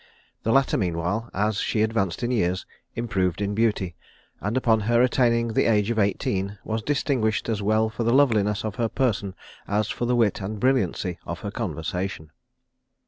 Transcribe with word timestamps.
The 0.41 0.51
latter, 0.51 0.79
meanwhile, 0.79 1.29
as 1.31 1.57
she 1.59 1.83
advanced 1.83 2.23
in 2.23 2.31
years, 2.31 2.65
improved 2.95 3.39
in 3.39 3.53
beauty; 3.53 3.95
and 4.39 4.57
upon 4.57 4.79
her 4.79 4.99
attaining 5.03 5.49
the 5.49 5.65
age 5.65 5.91
of 5.91 5.99
eighteen 5.99 6.57
was 6.63 6.81
distinguished 6.81 7.47
as 7.47 7.61
well 7.61 7.87
for 7.87 8.03
the 8.03 8.11
loveliness 8.11 8.65
of 8.65 8.77
her 8.77 8.89
person 8.89 9.35
as 9.67 9.91
for 9.91 10.07
the 10.07 10.15
wit 10.15 10.41
and 10.41 10.59
brilliancy 10.59 11.19
of 11.27 11.41
her 11.41 11.51
conversation. 11.51 12.31